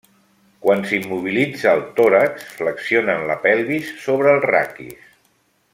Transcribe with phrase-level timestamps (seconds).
[0.65, 5.05] Quan s'immobilitza el tòrax, flexionen la pelvis sobre el raquis.